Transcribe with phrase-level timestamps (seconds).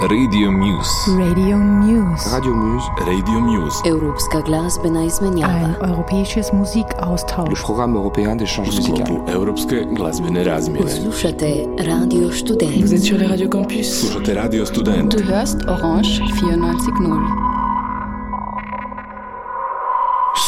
[0.00, 1.10] Radio Muse.
[1.18, 2.30] Radio Muse.
[2.32, 2.86] Radio Muse.
[3.06, 3.82] Radio Muse.
[3.88, 5.68] Europska glazbena Ein izmenjava.
[5.88, 7.62] europäisches Le Musikaustausch.
[7.62, 9.06] programme européen d'échange U musical.
[9.06, 10.90] sklopu Europske glazbene razmjene.
[10.90, 12.92] Slušate Radio Vous Student.
[12.92, 14.00] êtes sur les radios campus.
[14.00, 15.10] Slušate Radio Student.
[15.16, 17.20] Du hörst Orange 94.0.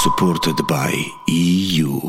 [0.02, 2.00] supported by EU.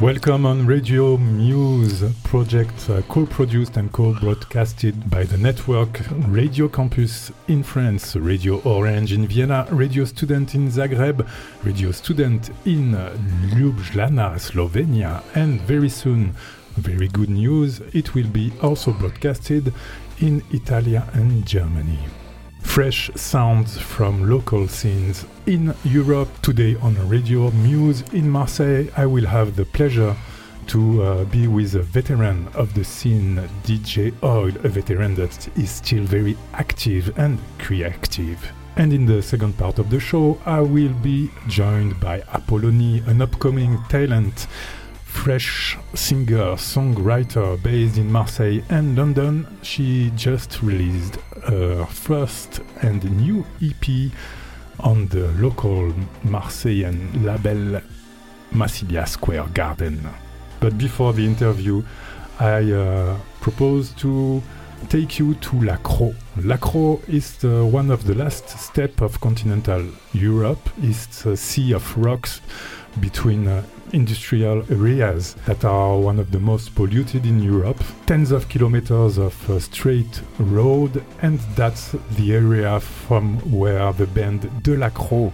[0.00, 7.64] Welcome on Radio Muse, project uh, co-produced and co-broadcasted by the network Radio Campus in
[7.64, 11.28] France, Radio Orange in Vienna, Radio Student in Zagreb,
[11.64, 12.92] Radio Student in
[13.56, 16.32] Ljubljana, Slovenia, and very soon,
[16.76, 19.74] very good news, it will be also broadcasted
[20.20, 21.98] in Italy and Germany.
[22.60, 26.28] Fresh sounds from local scenes in Europe.
[26.42, 30.14] Today on Radio Muse in Marseille, I will have the pleasure
[30.68, 35.70] to uh, be with a veteran of the scene, DJ Oil, a veteran that is
[35.70, 38.52] still very active and creative.
[38.76, 43.22] And in the second part of the show, I will be joined by Apollonie, an
[43.22, 44.46] upcoming talent
[45.24, 49.46] fresh singer songwriter based in Marseille and London.
[49.62, 51.16] She just released
[51.48, 54.12] her first and new EP
[54.78, 55.92] on the local
[56.24, 57.80] Marseillan label
[58.52, 60.08] Massilia Square Garden.
[60.60, 61.82] But before the interview,
[62.38, 64.40] I uh, propose to
[64.88, 66.14] take you to La Crau.
[66.38, 70.70] Lacro is uh, one of the last step of continental Europe.
[70.80, 72.40] It's a sea of rocks
[73.00, 77.82] between uh, industrial areas that are one of the most polluted in Europe.
[78.06, 84.50] Tens of kilometers of uh, straight road, and that's the area from where the band
[84.62, 85.32] De La Crau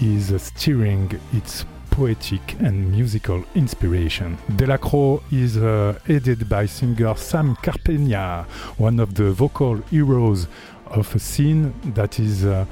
[0.00, 4.36] is uh, steering its poetic and musical inspiration.
[4.56, 8.44] De La Crau is uh, headed by singer Sam Karpienia,
[8.78, 10.48] one of the vocal heroes
[10.86, 12.66] of a scene that is uh,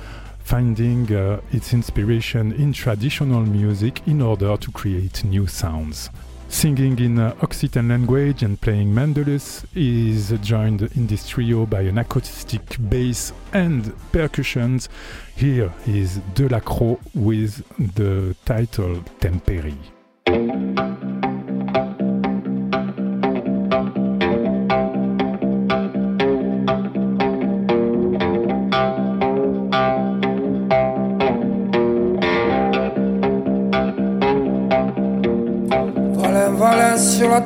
[0.45, 6.11] finding uh, its inspiration in traditional music in order to create new sounds.
[6.49, 11.97] Singing in uh, Occitan language and playing mandolus is joined in this trio by an
[11.97, 14.91] acoustic bass and percussions.
[15.35, 17.65] Here is De La Crau with
[17.95, 20.82] the title Temperi.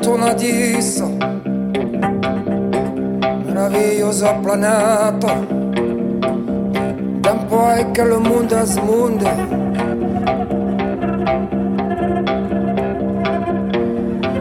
[0.01, 1.05] ton indice.
[3.47, 5.41] Meravigliosa d'un
[7.23, 7.59] tempo
[7.95, 9.33] que le monde mondo smonda.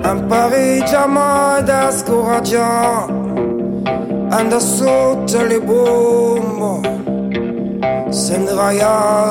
[0.04, 3.14] Impari mai da scoraggiare,
[4.30, 6.90] anda sotto le bombe,
[8.10, 9.26] se ne vai a.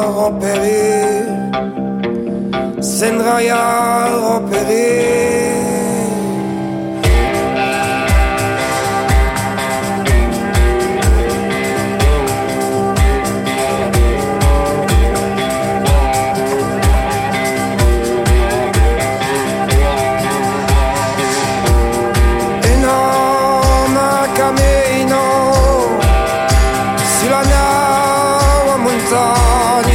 [29.05, 29.94] Do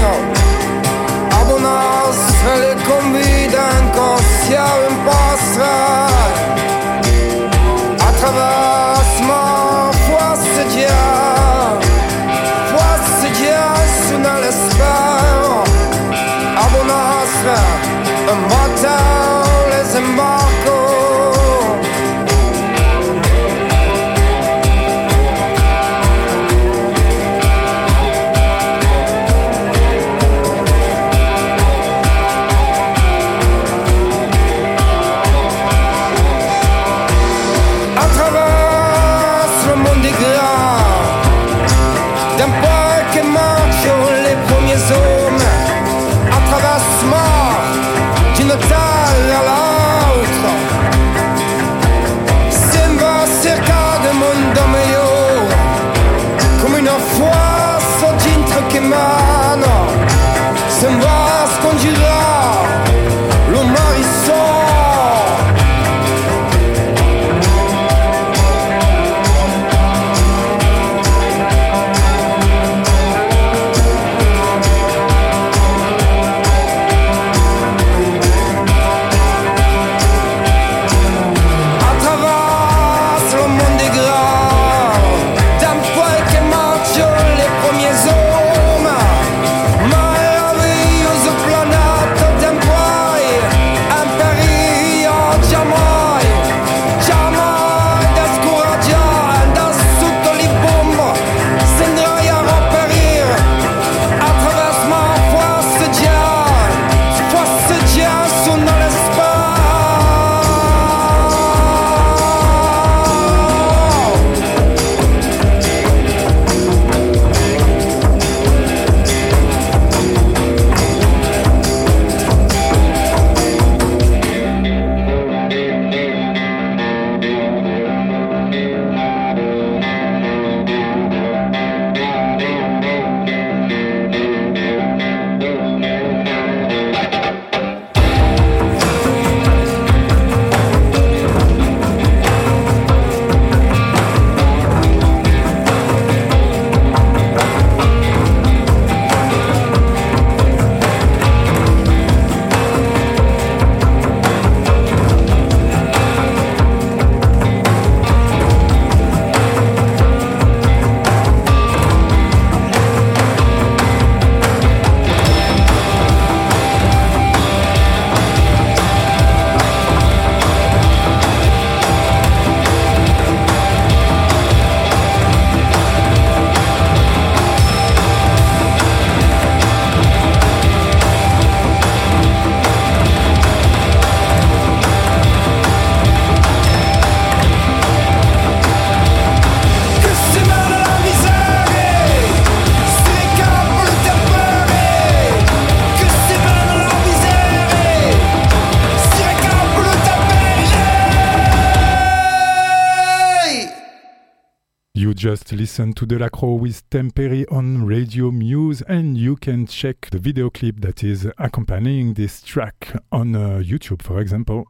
[205.59, 210.17] listened to De La Crau with Temperi on Radio Muse, and you can check the
[210.17, 214.65] video clip that is accompanying this track on uh, YouTube, for example.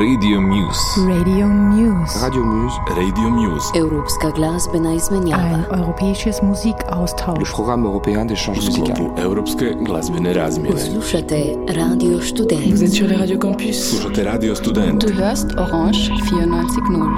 [0.00, 1.00] Radio Muse.
[1.18, 2.18] Radio Muse.
[2.22, 2.76] Radio Muse.
[2.96, 3.68] Radio Muse.
[3.78, 5.58] Europska glazbena Ein izmenjava.
[5.76, 7.52] europäisches Le Musikaustausch.
[7.52, 9.10] programme européen d'échange musical.
[9.18, 10.78] Europske glazbene razmjene.
[10.80, 12.82] Slušate Radio Vous Student.
[12.82, 13.76] êtes sur les Radio Campus.
[13.90, 14.98] Slušate Radio Student.
[15.06, 17.08] Du hörst Orange 94.0.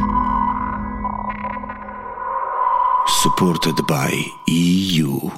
[3.23, 4.11] Supported by
[4.49, 5.31] EU.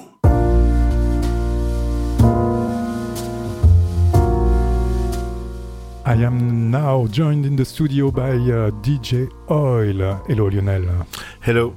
[6.17, 10.17] I am now joined in the studio by uh, DJ Oil.
[10.27, 11.07] Hello, Lionel.
[11.43, 11.77] Hello.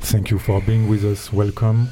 [0.00, 1.32] Thank you for being with us.
[1.32, 1.86] Welcome.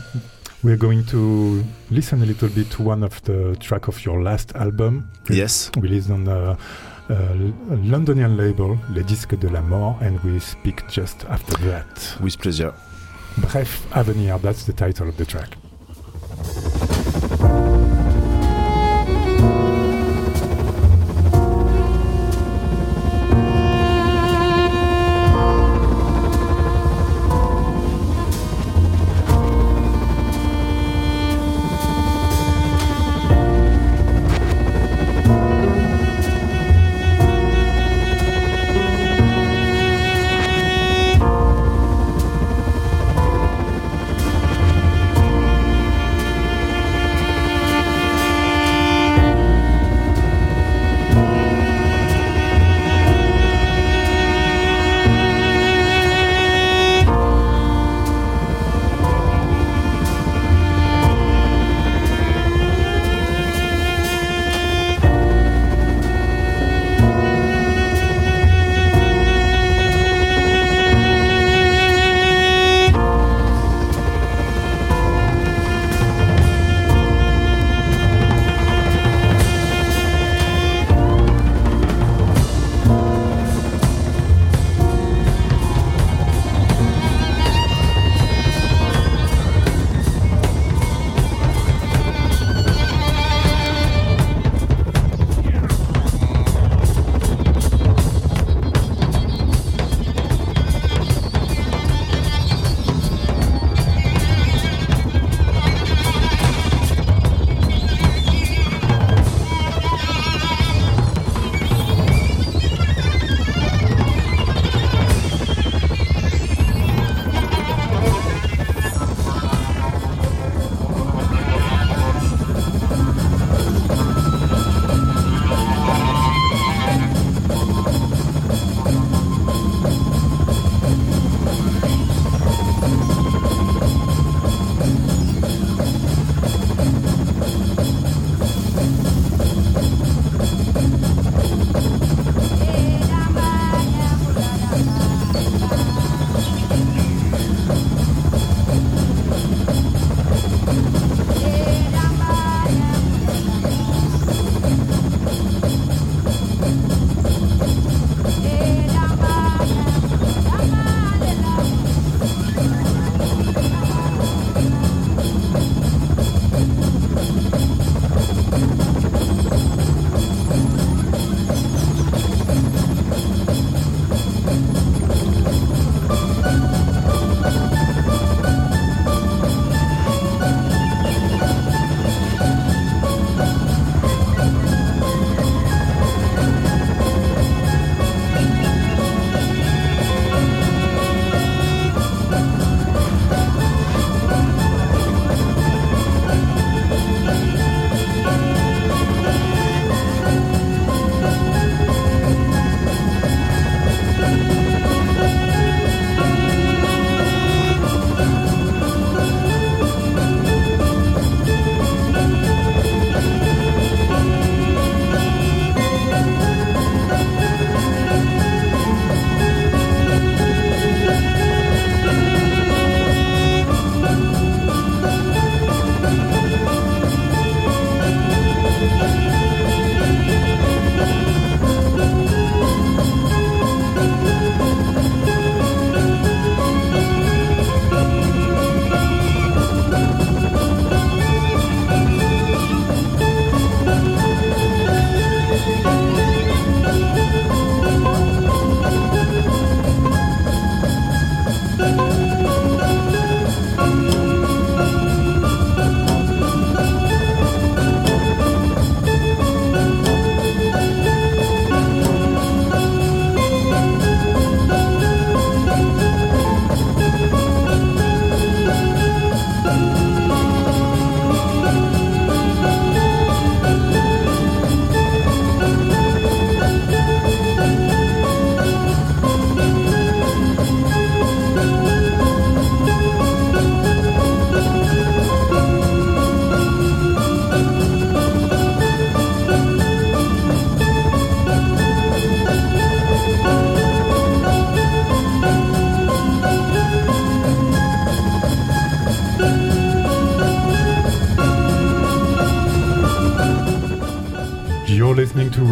[0.65, 4.57] We're going to listen a little bit to one of the track of your last
[4.57, 5.71] album, Yes.
[5.79, 6.57] released on the
[7.09, 7.15] uh,
[7.71, 12.17] Londonian label, Les Disques de la Mort, and we speak just after that.
[12.21, 12.75] With pleasure.
[13.39, 15.57] Bref Avenir, that's the title of the track.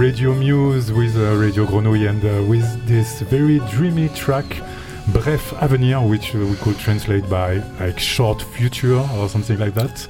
[0.01, 4.47] Radio Muse with uh, Radio Grenouille and uh, with this very dreamy track,
[5.09, 10.09] Bref Avenir, which uh, we could translate by like short future or something like that.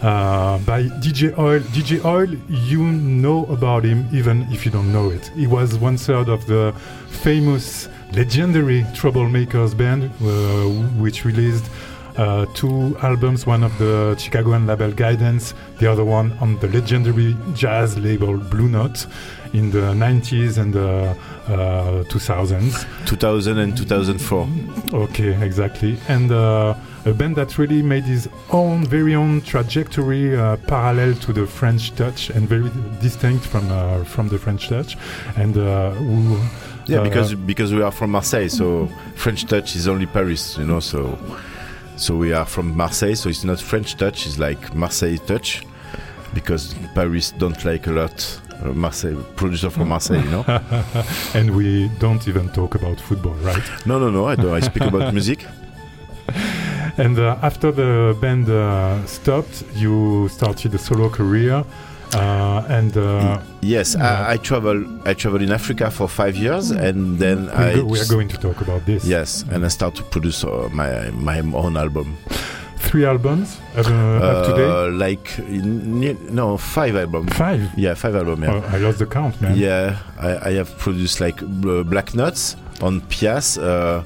[0.00, 1.60] Uh, by DJ Oil.
[1.60, 5.26] DJ Oil, you know about him even if you don't know it.
[5.34, 6.74] He was one third of the
[7.08, 11.66] famous, legendary Troublemakers band, uh, which released
[12.16, 17.36] uh, two albums, one of the Chicagoan label Guidance, the other one on the legendary
[17.54, 19.06] jazz label Blue Note
[19.52, 21.16] in the 90s and the
[21.48, 22.86] uh, 2000s.
[23.06, 24.48] 2000 and 2004.
[24.92, 25.98] Okay, exactly.
[26.08, 31.32] And uh, a band that really made his own, very own trajectory uh, parallel to
[31.32, 32.70] the French Touch and very
[33.00, 34.96] distinct from uh, from the French Touch.
[35.36, 36.38] And uh, who,
[36.86, 40.66] Yeah, uh, because because we are from Marseille, so French touch is only Paris, you
[40.66, 40.80] know.
[40.80, 41.18] So
[41.96, 45.64] so we are from Marseille, so it's not French touch; it's like Marseille touch,
[46.34, 48.40] because Paris don't like a lot
[48.74, 50.44] Marseille producer from Marseille, you know.
[51.34, 53.62] and we don't even talk about football, right?
[53.86, 54.26] no, no, no.
[54.26, 54.54] I don't.
[54.54, 55.44] I speak about music.
[56.98, 61.62] And uh, after the band uh, stopped, you started a solo career,
[62.20, 63.96] and uh, Yes.
[63.96, 64.84] I, I travel.
[65.04, 68.28] I travel in Africa for five years, and then we'll I go- we are going
[68.28, 69.04] to talk about this.
[69.04, 72.16] yes, and I start to produce uh, my my own album.
[72.78, 74.70] Three albums uh, up to date.
[74.70, 75.38] Uh, like
[76.30, 77.32] no five albums.
[77.34, 77.60] Five.
[77.76, 78.42] Yeah, five albums.
[78.44, 78.62] Yeah.
[78.64, 79.56] Oh, I lost the count, man.
[79.56, 83.58] Yeah, I, I have produced like uh, Black Notes on Pias.
[83.58, 84.02] Uh,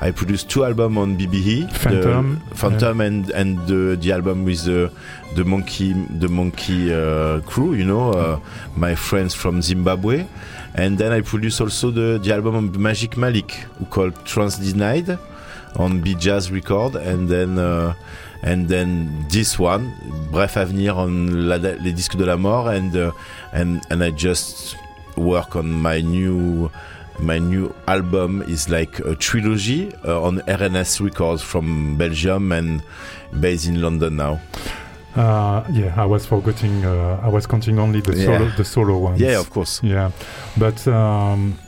[0.00, 4.64] I produced two albums on BBE, Phantom, the Phantom, and and the, the album with
[4.64, 4.92] the
[5.34, 7.74] the monkey the monkey uh, crew.
[7.74, 8.40] You know, uh,
[8.76, 10.26] my friends from Zimbabwe,
[10.74, 15.18] and then I produced also the the album of Magic Malik, called Tranz Denied,
[15.76, 17.58] on Bee Jazz Record, and then.
[17.58, 17.94] Uh,
[18.40, 19.92] and then this one,
[20.30, 23.10] Bref Avenir on la, les disques de la mort, and uh,
[23.52, 24.76] and and I just
[25.16, 26.70] work on my new
[27.20, 32.82] my new album is like a trilogy uh, on R&S Records from Belgium and
[33.40, 34.40] based in London now.
[35.16, 36.84] Uh, yeah, I was forgetting.
[36.84, 38.24] Uh, I was counting only the Yeah.
[38.38, 39.20] solo, the solo ones.
[39.20, 39.80] Yeah, of course.
[39.82, 40.12] Yeah,
[40.56, 41.58] but um,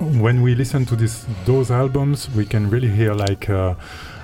[0.00, 3.74] when we listen to this those albums, we can really hear like uh,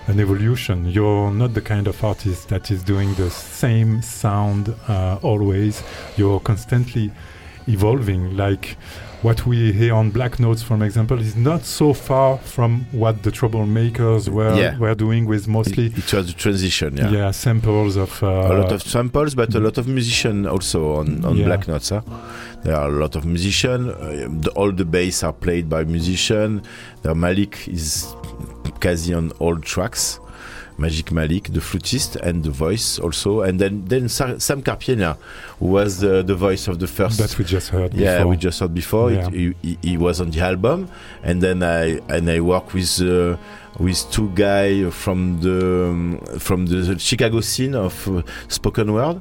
[0.09, 0.87] an evolution.
[0.87, 5.83] You're not the kind of artist that is doing the same sound uh, always.
[6.17, 7.13] You're constantly
[7.69, 8.37] evolving.
[8.37, 8.77] Like
[9.23, 13.31] what we hear on Black Notes, for example, is not so far from what the
[13.31, 14.79] Troublemakers were Yeah.
[14.79, 17.11] were doing with It, mostly it was a transition, yeah.
[17.11, 21.25] yeah, samples of uh, a lot of samples, but a lot of musicians also on,
[21.25, 21.47] on Yeah.
[21.47, 21.89] Black Notes.
[21.91, 22.03] Huh?
[22.63, 23.89] There are a lot of musicians.
[23.89, 26.63] Uh, the, all the bass are played by musicians.
[27.03, 28.07] The Malik is
[28.81, 30.21] quasi on all tracks.
[30.79, 33.41] Magic Malik, the flutist, and the voice also.
[33.43, 35.17] And then, then Sam Karpienia,
[35.59, 37.93] who was the, the voice of the first that we just heard.
[37.95, 38.31] yeah, before.
[38.31, 39.11] we just heard before.
[39.11, 39.29] Yeah.
[39.33, 40.89] It, he, he- was on the album,
[41.25, 43.37] and then I and I work with uh,
[43.81, 49.21] with two guys from the um, from the Chicago scene of uh, spoken word,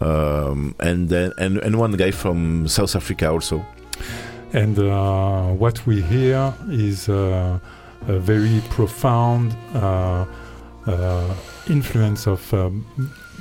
[0.00, 3.64] um, and then and, and one guy from South Africa also.
[4.52, 7.58] And uh, what we hear is uh,
[8.08, 10.24] a very profound uh,
[11.68, 12.84] influence of um,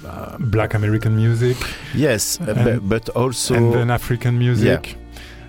[0.06, 1.58] uh, Black American music
[1.94, 4.88] Yes, uh, And- but, also and then African music.
[4.88, 5.02] Yeah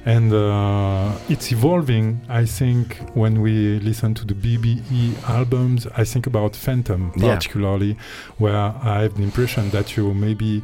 [0.09, 2.21] And uh, it's evolving.
[2.29, 7.35] I think when we listen to the BBE albums, I think about Phantom Yeah.
[7.35, 7.97] particularly,
[8.39, 10.63] where I have the impression that you maybe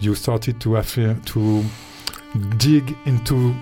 [0.00, 0.70] you started to
[1.32, 1.64] to
[2.58, 3.54] dig into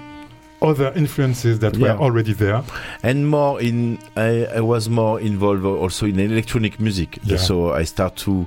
[0.63, 1.95] other influences that Yeah.
[1.95, 2.63] were already there.
[3.03, 7.39] and more in I, I was more involved also in electronic music Yeah.
[7.39, 8.47] so i start to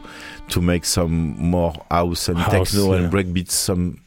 [0.49, 2.97] to make some more house and House, techno yeah.
[2.99, 3.97] and breakbeats some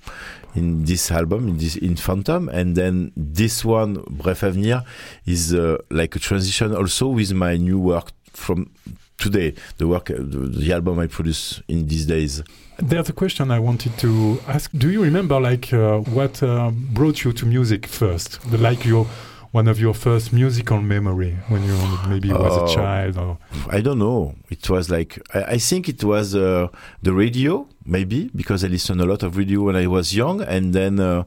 [0.54, 4.82] in this album in this in phantom and then this one bref avenir
[5.26, 8.70] is uh, like a transition also with my new work from
[9.18, 12.42] today the work uh, the, the album i produce in these days
[12.78, 14.70] There's a question I wanted to ask.
[14.76, 18.38] Do you remember, like, uh, what uh, brought you to music first?
[18.50, 19.06] The, like your
[19.52, 21.74] one of your first musical memory when you
[22.10, 22.74] maybe was a Oh.
[22.74, 23.38] child, or
[23.70, 24.34] I don't know.
[24.50, 26.68] It was like I, I think it was uh,
[27.02, 30.74] the radio, maybe because I listened a lot of radio when I was young, and
[30.74, 31.22] then uh,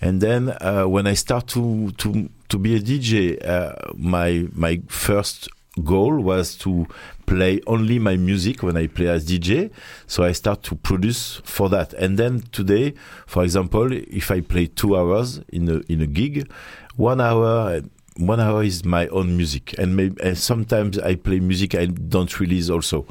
[0.00, 3.12] and then uh, when I start to to to be a DJ,
[3.44, 5.48] uh, my my first
[5.82, 6.86] goal was to
[7.26, 9.70] play only my music when I play as DJ.
[10.06, 12.94] So I start to produce for that, and then today,
[13.26, 16.50] for example, if I play two hours in a in a gig,
[16.96, 17.82] one hour
[18.16, 22.40] one hour is my own music and maybe and sometimes i play music i don't
[22.40, 23.06] release also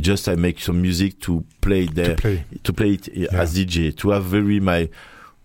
[0.00, 2.44] just i make some music to play there to play?
[2.62, 4.88] to play it uh, as dj to have very my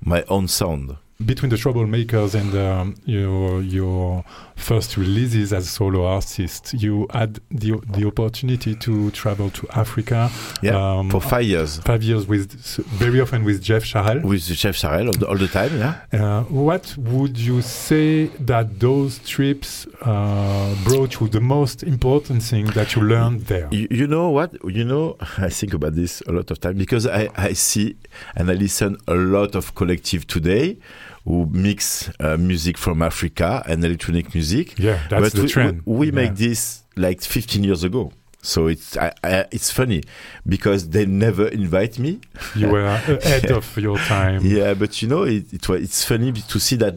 [0.03, 0.95] my own sound.
[1.25, 4.23] between the troublemakers and um, your your
[4.55, 10.29] first releases as solo artist, you had the the opportunity to travel to Africa.
[10.61, 12.51] Yeah, um, for five years Five years with
[12.87, 14.23] very often with Jeff Sharel.
[14.23, 15.77] with Jeff Sharel all the, all the time.
[15.77, 16.01] Yeah.
[16.13, 22.65] Uh, what would you say that those trips uh, brought you the most important thing
[22.67, 23.67] that you learned there?
[23.71, 24.53] You, you know what?
[24.63, 27.95] You know, I think about this a lot of time because I, I see
[28.35, 30.77] and I listen a lot of collective today
[31.25, 34.77] who mix uh, music from Africa and electronic music.
[34.79, 35.81] Yeah, that's but the we, trend.
[35.85, 36.11] We, we Yeah.
[36.13, 38.11] make this like 15 years ago.
[38.43, 40.01] So it's I, I, it's funny
[40.47, 42.21] because they never invite me.
[42.55, 44.41] You were ahead of your time.
[44.43, 46.95] Yeah, but you know, it, it it's funny to see that.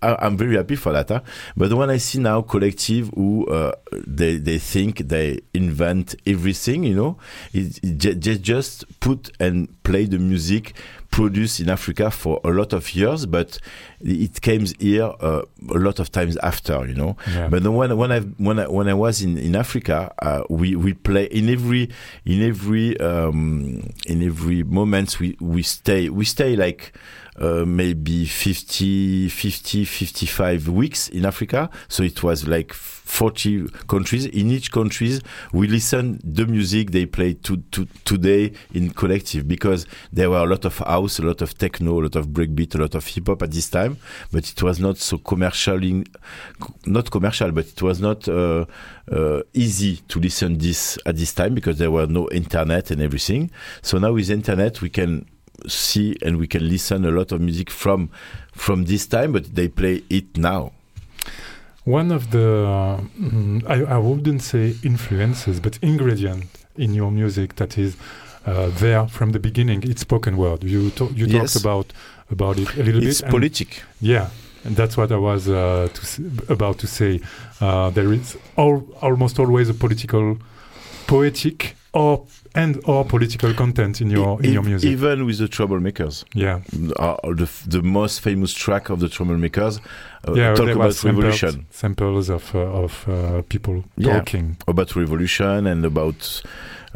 [0.00, 1.08] I, am very happy for that.
[1.08, 1.22] Huh?
[1.56, 3.72] But when I see now collective who uh,
[4.06, 7.16] they they think they invent everything, you know,
[7.52, 10.74] it, it ju- ju- just put and play the music
[11.14, 13.58] produced in Africa for a lot of years, but
[14.00, 17.16] it came here uh, a lot of times after, you know.
[17.30, 17.48] Yeah.
[17.48, 20.92] But when when I when I when I was in in Africa, uh, we we
[20.92, 21.90] play in every
[22.26, 26.92] in every um, in every moment we we stay we stay like
[27.40, 31.70] uh, maybe 50, 50, 55 weeks in Africa.
[31.88, 34.26] So it was like 40 countries.
[34.26, 35.20] In each countries,
[35.52, 40.46] we listen the music they play to, to, today in collective because there were a
[40.46, 43.26] lot of house, a lot of techno, a lot of breakbeat, a lot of hip
[43.26, 43.98] hop at this time,
[44.32, 46.06] but it was not so commercial, in,
[46.86, 48.64] not commercial, but it was not uh,
[49.10, 53.50] uh, easy to listen this at this time because there were no internet and everything.
[53.82, 55.26] So now with internet, we can
[55.66, 58.08] see and we can listen a lot of music from
[58.52, 60.72] from this time, but they play it now.
[61.84, 66.46] One of the, uh, I, I wouldn't say influences, but ingredient
[66.76, 67.96] in your music that is
[68.46, 69.82] uh, there from the beginning.
[69.82, 70.64] It's spoken word.
[70.64, 71.52] You to, you Yes.
[71.52, 71.92] talked about
[72.30, 73.24] about it a little It's bit.
[73.24, 73.82] and- politic.
[74.00, 74.30] Yeah,
[74.64, 77.20] and that's what I was uh, to s- about to say.
[77.60, 80.38] Uh, there is al- almost always a political,
[81.06, 84.90] poetic, or and or political content in your in your music.
[84.90, 86.60] Even with the troublemakers, yeah,
[86.96, 89.80] uh, the the most famous track of the troublemakers
[90.28, 90.54] uh, yeah.
[90.54, 94.18] talk about was samples, revolution, samples of uh, of uh, people Yeah.
[94.18, 94.56] talking.
[94.68, 96.42] about revolution, and about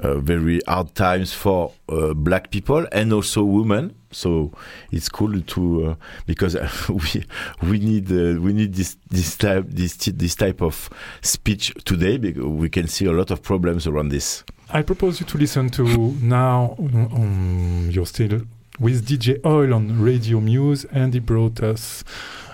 [0.03, 3.95] uh, very hard times for uh, black people and also women.
[4.11, 4.53] So
[4.91, 5.95] it's cool to uh,
[6.27, 6.57] because
[6.89, 7.25] we
[7.63, 10.89] we need uh, we need this this type this this type of
[11.21, 14.45] speech today because we can see a lot of problems around this.
[14.71, 15.85] I propose you to listen to
[16.21, 16.77] now.
[16.79, 18.43] Um, you're still
[18.79, 22.05] with DJ Oil on Radio Muse, and he brought us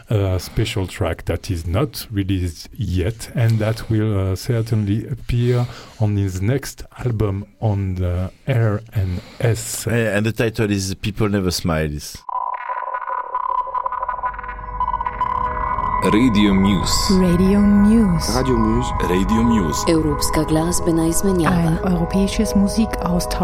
[0.08, 5.66] a special track that is not released yet, and that will uh, certainly appear
[5.98, 9.86] on his next album on the R and S.
[9.88, 11.98] And the title is "People Never Smile."
[16.12, 17.14] Radio Muse.
[17.20, 18.32] Radio Muse.
[18.34, 19.84] Radio Muse, Radio Muse.
[19.88, 20.46] Europska Ein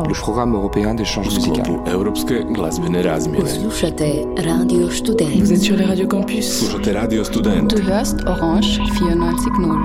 [0.09, 1.55] le programme européen d'échange musical.
[1.65, 3.49] sklopu Europske glazbene razmjene.
[3.49, 5.51] Slušate Radio Vous Student.
[5.51, 6.59] êtes sur les radios campus.
[6.59, 7.71] Slušate Radio Student.
[7.77, 9.79] Du hörst Orange 94.0.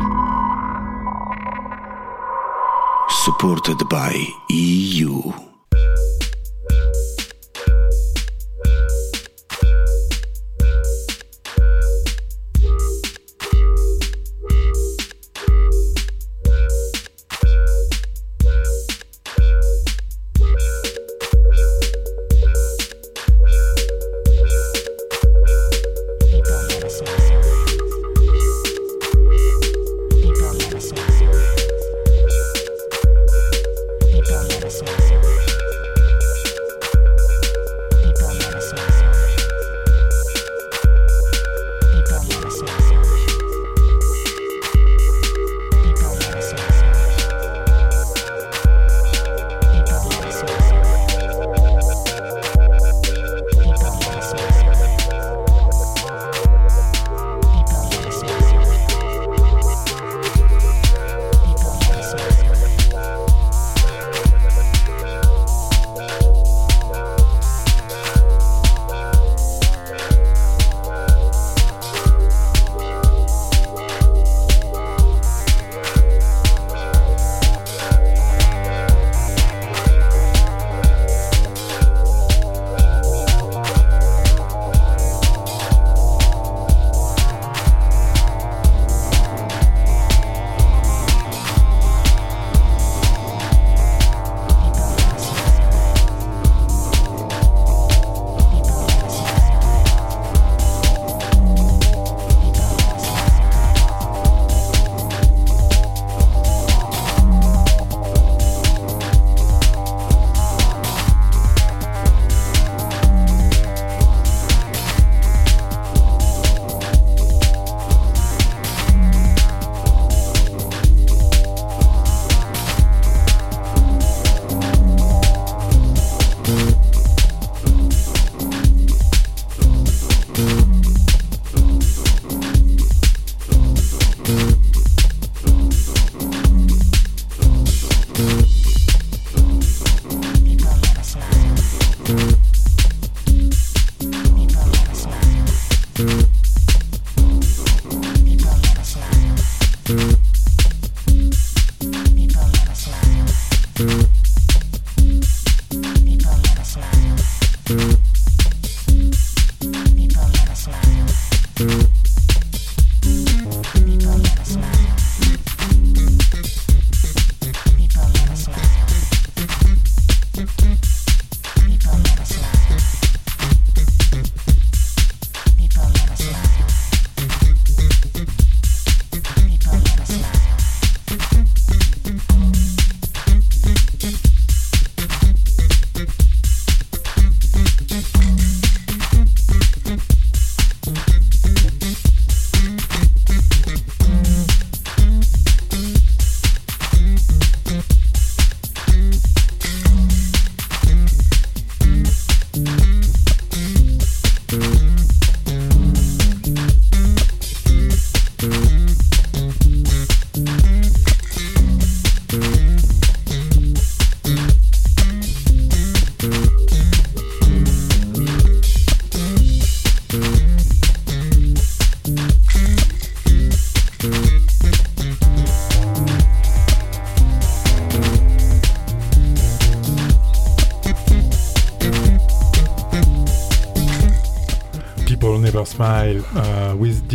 [3.26, 5.32] Supported by EU.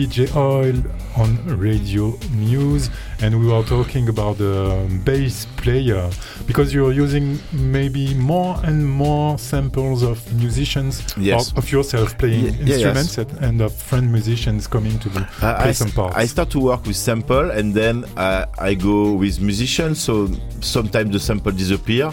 [0.00, 0.82] DJ Oil
[1.18, 2.88] on Radio Muse,
[3.20, 6.08] and we were talking about the bass player
[6.46, 11.52] because you're using maybe more and more samples of musicians Yes.
[11.54, 15.68] of, yourself playing yeah, instruments and- and of friend musicians coming to the I, play
[15.68, 16.16] I, some parts.
[16.16, 20.00] I start to work with sample and then uh, I go with musicians.
[20.00, 20.28] So
[20.60, 22.10] sometimes the sample disappear,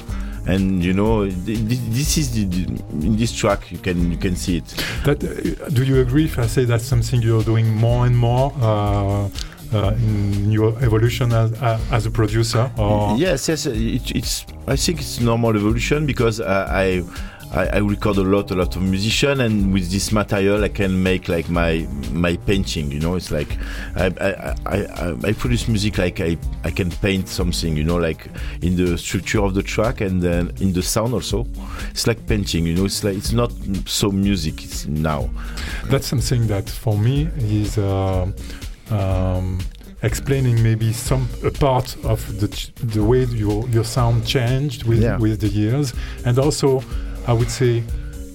[0.48, 2.44] and you know th- th- this is the,
[3.06, 4.68] in this track you can you can see it.
[5.06, 8.54] That, uh, do you agree if I say that's something you're doing more and more
[8.62, 9.30] uh,
[9.74, 12.72] uh, in your evolution as, uh, as a producer?
[12.78, 13.66] Or Yes, yes.
[13.66, 14.46] It, it's.
[14.68, 17.04] I think it's normal evolution because I,
[17.54, 21.02] I, I record a lot, a lot of musician, and with this material, I can
[21.02, 22.92] make like my my painting.
[22.92, 23.58] You know, it's like
[23.96, 27.76] I I, I, I, produce music like I, I can paint something.
[27.78, 28.28] You know, like
[28.62, 31.46] in the structure of the track and then in the sound also.
[31.92, 32.66] It's like painting.
[32.66, 33.52] You know, it's like it's not
[33.86, 34.64] so music.
[34.64, 35.30] It's now.
[35.86, 38.30] that's something that for me is uh,
[38.92, 39.60] um,
[40.04, 45.02] explaining maybe some a part of the ch- the way your your sound changed with
[45.02, 45.18] Yeah.
[45.18, 45.94] with the years,
[46.26, 46.84] and also
[47.28, 47.84] I would say.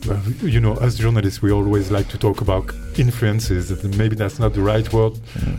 [0.06, 3.70] Well, you know, as journalists, we always like to talk about influences.
[3.96, 5.16] Maybe that's not the right word,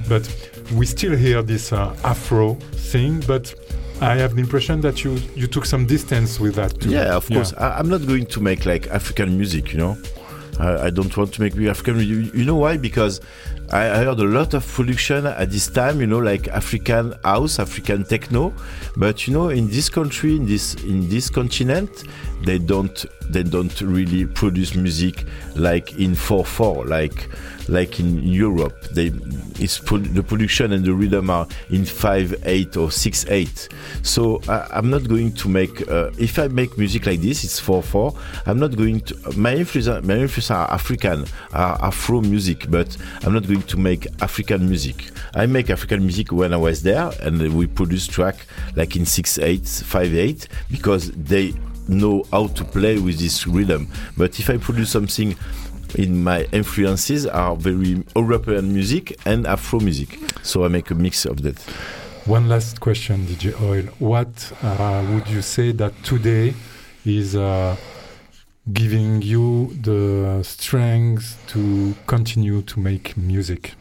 [0.09, 0.27] but
[0.73, 2.55] we still hear this uh, Afro
[2.91, 3.21] thing.
[3.25, 3.55] But
[4.01, 6.89] I have the impression that you you took some distance with that too.
[6.89, 7.53] Yeah, of course.
[7.57, 9.97] I, I'm not going to make like African music, you know.
[10.59, 11.99] I, I don't want to make me African.
[11.99, 12.77] You, you know why?
[12.77, 13.21] Because
[13.71, 17.59] I, I heard a lot of production at this time, you know, like African house,
[17.59, 18.53] African techno.
[18.97, 22.03] But you know, in this country, in this in this continent,
[22.45, 25.25] they don't they don't really produce music
[25.55, 27.29] like in four four, like
[27.69, 28.89] like in Europe.
[28.91, 29.11] They
[29.59, 33.69] it's the production and the rhythm are in five eight or six eight.
[34.01, 35.87] So I, I'm not going to make.
[35.87, 38.13] Uh, if I make music like this, it's four four.
[38.45, 39.37] I'm not going to.
[39.37, 44.07] My influence, my influence are African, are Afro music, but I'm not going to make
[44.21, 45.11] African music.
[45.33, 49.39] I make African music when I was there, and we produce track like in six
[49.39, 51.53] eight, five eight, because they
[51.93, 53.87] know how to play with this rhythm.
[54.17, 55.35] But if I produce something
[55.95, 60.19] in my influences are very European music and Afro music.
[60.41, 61.59] So I make a mix of that.
[62.25, 63.83] One last question, DJ Oil.
[63.99, 66.53] What uh, would you say that today
[67.05, 67.75] is uh,
[68.71, 73.73] giving you the strength to continue to make music?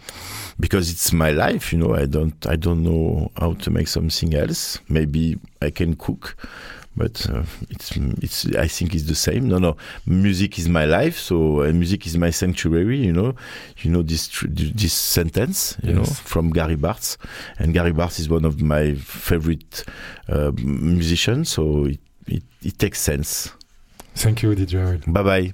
[0.58, 1.94] Because it's my life, you know.
[1.94, 4.80] I don't, I don't know how to make something else.
[4.88, 6.36] Maybe I can cook,
[6.96, 8.46] but uh, it's, it's.
[8.54, 9.48] I think it's the same.
[9.48, 9.76] No, no.
[10.06, 12.98] Music is my life, so uh, music is my sanctuary.
[12.98, 13.34] You know,
[13.78, 17.16] you know this tr- this sentence, you know, from Gary Bartz,
[17.58, 19.84] and Gary Bartz is one of my favorite
[20.28, 21.48] uh, musicians.
[21.48, 23.52] So it, it, it takes sense.
[24.14, 25.52] Thank you, DJ Bye bye.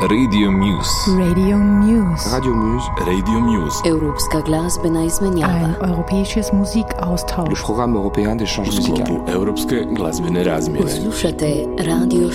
[0.00, 1.10] Radio Muse.
[1.18, 2.28] Radio Muse.
[2.30, 3.80] Radio Muse, Radio Muse.
[3.88, 5.74] Europska glazbena Ein izmenjava.
[5.88, 7.62] europäisches le Musikaustausch.
[7.62, 9.06] programme européen d'échange U musical.
[9.06, 10.90] sklopu Europske glazbene razmjene.
[10.90, 12.28] Slušate Radio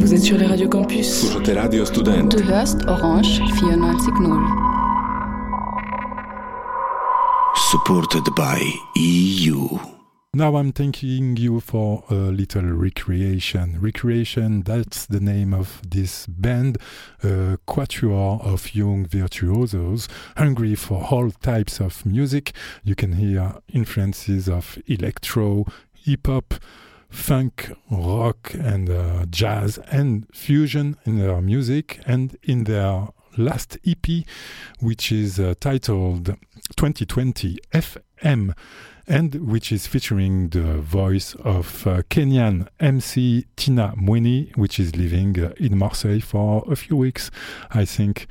[0.00, 1.20] Vous êtes sur les radios campus.
[1.20, 2.36] Slušate Radio Student.
[2.36, 4.40] Du hörst Orange 94.0.
[7.70, 8.60] Supported by
[8.96, 9.95] EU.
[10.36, 13.80] Now I'm thanking you for a little recreation.
[13.80, 16.76] Recreation, that's the name of this band,
[17.22, 22.52] a quatuor of young virtuosos hungry for all types of music.
[22.84, 26.52] You can hear influences of electro, hip hop,
[27.08, 34.06] funk, rock, and uh, jazz and fusion in their music and in their last EP,
[34.80, 36.36] which is uh, titled
[36.76, 38.52] 2020 FM
[39.08, 45.38] and which is featuring the voice of uh, Kenyan MC Tina Mweni, which is living
[45.38, 47.30] uh, in Marseille for a few weeks,
[47.70, 48.26] I think.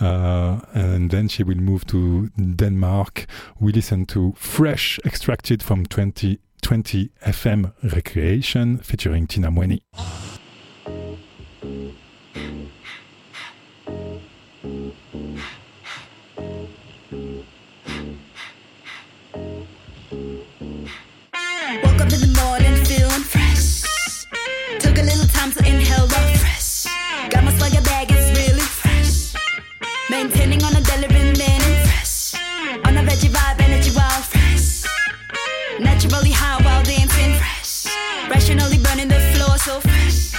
[0.00, 3.26] Uh, and then she will move to Denmark.
[3.58, 9.80] We listen to Fresh, extracted from 2020 FM Recreation, featuring Tina Mweni.
[30.18, 32.34] Maintaining on a daily remaining fresh.
[32.86, 34.82] On a veggie vibe, energy wild fresh.
[35.78, 37.86] Naturally high while dancing fresh.
[38.28, 40.34] Rationally burning the floor so fresh.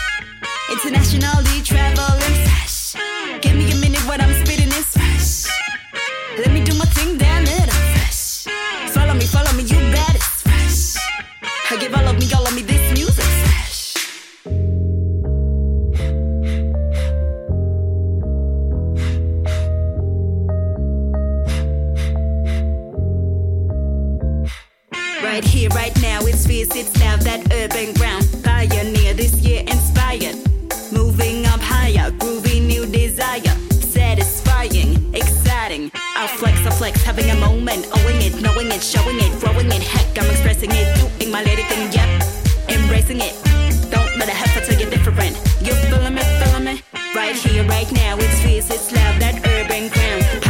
[0.70, 2.96] Internationally traveling fresh.
[25.39, 28.28] Right here, right now, it's fierce, it's now that urban ground.
[28.43, 30.36] Pioneer this year inspired.
[30.91, 33.56] Moving up higher, groovy new desire.
[33.71, 35.91] Satisfying, exciting.
[35.95, 37.88] I flex, I flex, having a moment.
[37.88, 39.82] Owing it, knowing it, showing it, growing it.
[39.82, 42.10] Heck, I'm expressing it, doing my lady thing, yep.
[42.67, 43.34] Embracing it.
[43.89, 45.39] Don't let a heifer tell you different.
[45.63, 46.82] You feeling me, feeling me?
[47.15, 50.48] Right here, right now, it's fierce, it's loud, that urban ground.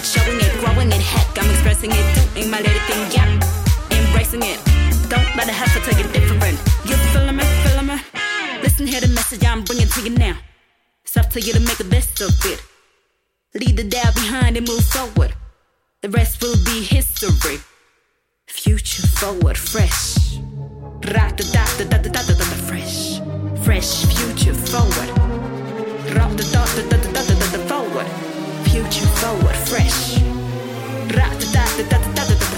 [0.00, 1.02] It, showing it, growing it.
[1.12, 3.28] Heck, I'm expressing it, doing my little thing, yeah.
[3.90, 4.58] Embracing it.
[5.08, 6.58] Don't let a heifer take you different.
[6.88, 7.96] You feeling me, feeling me?
[8.62, 10.36] Listen, hear the message I'm bringing to you now.
[11.04, 12.62] It's up to you to make the best of it.
[13.54, 15.32] Leave the doubt behind and move forward.
[16.02, 17.58] The rest will be history.
[18.46, 20.38] Future forward, fresh.
[21.14, 23.20] Rock dot, the dot, the dot, the dot, fresh.
[23.64, 25.10] Fresh, future forward.
[26.16, 27.39] Rock dot, the dot, the dot, forward.
[28.70, 30.20] Future forward, fresh.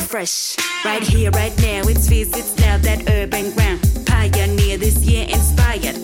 [0.08, 0.56] Fresh.
[0.84, 3.80] Right here, right now, it's fierce, it's now that urban ground.
[4.04, 5.96] Pioneer this year inspired.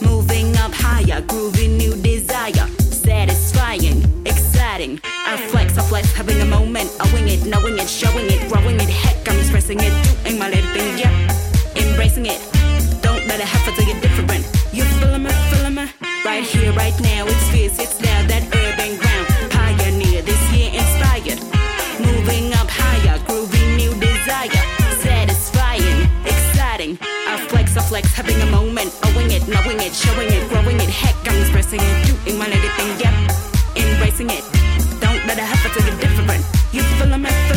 [0.00, 2.68] Moving up higher, groovy new desire.
[2.78, 5.00] Satisfying, exciting.
[5.26, 6.88] I flex, I flex, having a moment.
[7.06, 8.88] Owing it, knowing it, showing it, growing it.
[8.88, 9.92] Heck, I'm expressing it,
[10.22, 11.10] doing my little thing, yeah.
[11.74, 12.40] Embracing it.
[13.02, 14.46] Don't let a heifer tell you different.
[14.72, 15.90] You feeling me, feeling me?
[16.24, 19.17] Right here, right now, it's fierce, it's now that urban ground.
[28.28, 28.94] Having a moment.
[29.06, 30.88] Owing it, knowing it, showing it, growing it.
[30.88, 33.14] Heck, I'm expressing it, doing my little thing, yep.
[33.76, 34.44] Embracing it.
[35.00, 36.44] Don't let a heifer tell you different.
[36.72, 37.47] You feeling me, feeling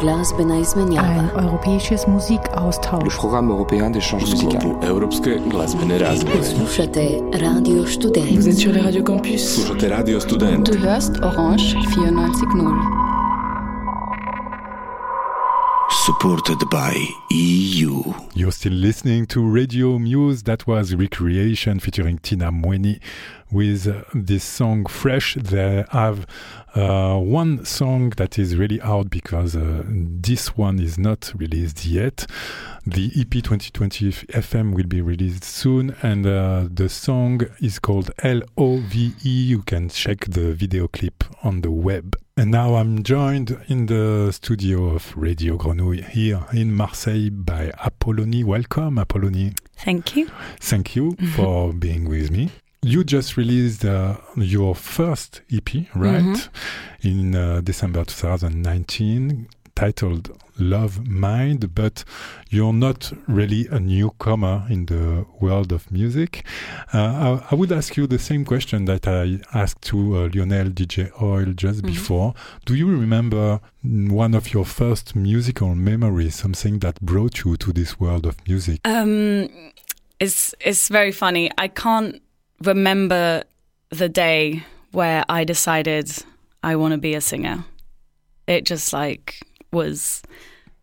[0.00, 3.16] Ein europäisches Musikaustausch.
[3.16, 4.76] programme européen d'échange musical.
[4.82, 6.44] Europske glazbene razmjene.
[6.44, 8.46] Slušate Radio Vous Student.
[8.46, 9.54] êtes sur les radios campus.
[9.54, 10.64] Slušate Radio Student.
[10.72, 12.97] Du hörst Orange 94.0.
[16.20, 16.96] Supported by
[17.30, 18.02] EU.
[18.34, 20.42] You're still listening to Radio Muse.
[20.42, 22.98] That was Recreation featuring Tina Mweni
[23.52, 25.34] with uh, this song Fresh.
[25.34, 26.26] They have
[26.74, 32.26] uh, one song that is really out because uh, this one is not released yet.
[32.84, 38.42] The EP 2020 FM will be released soon, and uh, the song is called L
[38.56, 39.30] O V E.
[39.30, 42.16] You can check the video clip on the web.
[42.38, 48.44] And now I'm joined in the studio of Radio Grenouille here in Marseille by Apollonie.
[48.44, 49.58] Welcome, Apollonie.
[49.74, 50.30] Thank you.
[50.60, 52.52] Thank you for being with me.
[52.80, 56.48] You just released uh, your first EP, right?
[57.02, 62.04] In uh, December 2019, titled Love Mind, but
[62.50, 66.44] you're not really a newcomer in the world of music.
[66.92, 70.70] Uh, I, I would ask you the same question that I asked to uh, Lionel
[70.70, 72.34] DJ Oil just before.
[72.64, 78.00] Do you remember one of your first musical memories, something that brought you to this
[78.00, 78.80] world of music?
[78.84, 79.48] Um,
[80.20, 81.50] it's it's very funny.
[81.58, 82.20] I can't
[82.62, 83.44] remember
[83.90, 86.10] the day where I decided
[86.62, 87.64] I want to be a singer.
[88.46, 89.40] It just like
[89.72, 90.22] was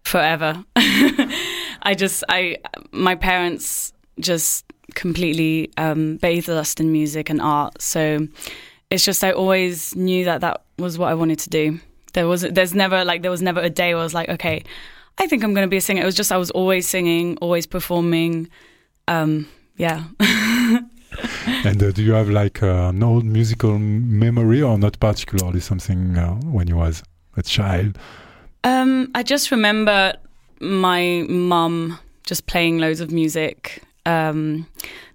[0.05, 0.63] forever.
[0.75, 2.57] I just I
[2.91, 7.81] my parents just completely um, bathed us in music and art.
[7.81, 8.27] So
[8.89, 11.79] it's just I always knew that that was what I wanted to do.
[12.13, 14.63] There was there's never like there was never a day where I was like okay,
[15.17, 16.01] I think I'm going to be a singer.
[16.01, 18.49] It was just I was always singing, always performing.
[19.07, 19.47] Um,
[19.77, 20.03] yeah.
[21.63, 26.17] And uh, do you have like uh, an old musical memory or not particularly something
[26.17, 27.03] uh, when you was
[27.37, 27.97] a child?
[28.65, 30.13] Um, I just remember
[30.59, 33.83] my mum just playing loads of music.
[34.05, 34.67] Um,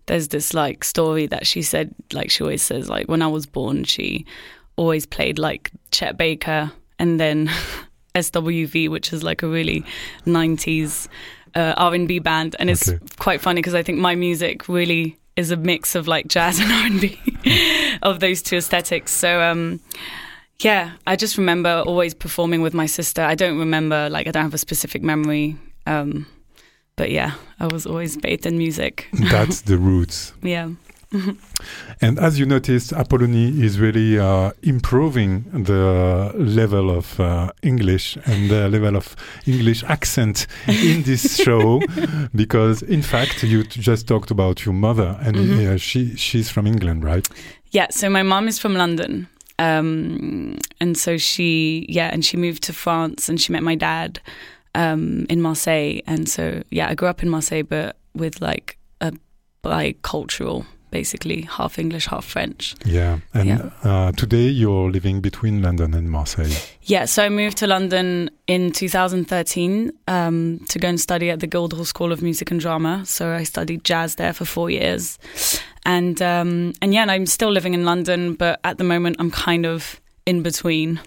[0.06, 3.46] there's this like story that she said, like she always says, like when I was
[3.46, 4.24] born, she
[4.76, 7.50] always played like Chet Baker and then
[8.14, 9.84] SWV, which is like a really
[10.26, 11.08] 90s
[11.54, 12.98] uh, R&B band, and it's Okay.
[13.18, 16.70] quite funny because I think my music really is a mix of like jazz and
[16.70, 17.18] R&B
[18.02, 19.10] of those two aesthetics.
[19.12, 19.80] So um,
[20.64, 23.22] yeah, I just remember always performing with my sister.
[23.22, 25.56] I don't remember like I don't have a specific memory,
[25.86, 26.26] um,
[26.96, 29.08] but yeah, I was always bathed in music.
[29.30, 30.32] That's the roots.
[30.42, 30.68] yeah.
[32.00, 38.48] And as you noticed, Apollonie is really uh, improving the level of uh, English and
[38.48, 41.80] the level of English accent in this show,
[42.34, 45.66] because in fact you t- just talked about your mother, and Mhm.
[45.74, 47.28] uh, she she's from England, right?
[47.72, 49.26] Yeah, so my mom is from London.
[49.60, 54.18] Um, and so she, yeah, and she moved to France and she met my dad
[54.74, 56.00] um, in Marseille.
[56.06, 59.12] And so, yeah, I grew up in Marseille, but with like a
[59.62, 62.74] bicultural, basically half English, half French.
[62.86, 63.18] Yeah.
[63.34, 63.70] And Yeah.
[63.82, 66.56] Uh, today you're living between London and Marseille.
[66.82, 71.46] Yeah, so I moved to London in 2013 um, to go and study at the
[71.46, 73.04] Guildhall School of Music and Drama.
[73.04, 75.18] So I studied jazz there for four years,
[75.84, 79.30] and um, and yeah, and I'm still living in London, but at the moment I'm
[79.30, 81.00] kind of in between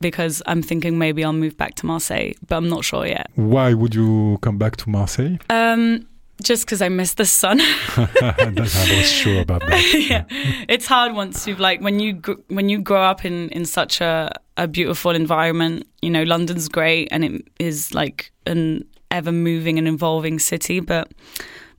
[0.00, 3.30] because I'm thinking maybe I'll move back to Marseille, but I'm not sure yet.
[3.34, 5.38] Why would you come back to Marseille?
[5.48, 6.06] Um,
[6.42, 7.60] just because I miss the sun.
[8.00, 9.94] I was sure about that.
[10.08, 10.24] yeah,
[10.68, 14.00] it's hard once you've like when you gr- when you grow up in in such
[14.00, 15.86] a a beautiful environment.
[16.02, 21.10] You know, London's great and it is like an ever moving and evolving city, but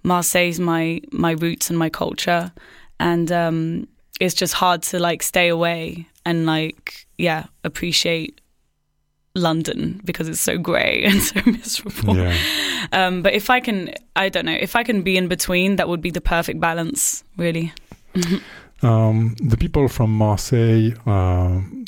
[0.08, 2.52] Marseille's my my roots and my culture,
[3.00, 3.88] and um,
[4.20, 8.42] it's just hard to like stay away and like yeah appreciate
[9.36, 12.16] London because it's so grey and so miserable.
[12.16, 12.38] Yeah.
[12.92, 15.88] Um, but if I can, I don't know, if I can be in between, that
[15.90, 17.74] would be the perfect balance, really.
[18.84, 21.86] Um, the people from Marseille, um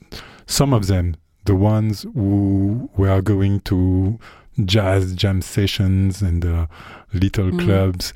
[0.48, 1.16] some of them,
[1.46, 4.20] the ones who were going to
[4.66, 6.66] jazz jam sessions and uh,
[7.14, 7.60] little Mm.
[7.60, 8.14] clubs,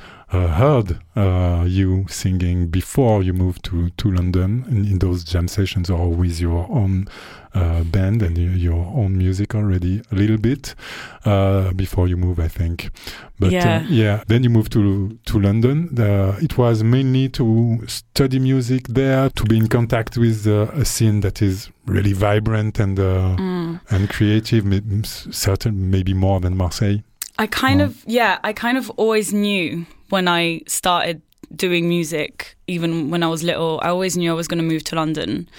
[0.47, 5.89] heard uh, you singing before you moved to, to London in, in those jam sessions
[5.89, 7.07] or with your own
[7.53, 10.73] uh, band and your own music already a little bit
[11.25, 12.89] uh, before you move, I think.
[13.39, 13.77] But Yeah.
[13.77, 15.89] uh, yeah, then you moved to to London.
[15.99, 20.83] Uh, it was mainly to study music there, to be in contact with uh, a
[20.85, 23.79] scene that is really vibrant and uh, Mm.
[23.91, 24.63] and creative.
[25.31, 27.01] Certain, maybe more than Marseille.
[27.37, 27.85] I kind Oh.
[27.85, 31.23] of, yeah, I kind of always knew when I started
[31.55, 33.79] doing music even when I was little.
[33.81, 35.49] I always knew I was going to move to London.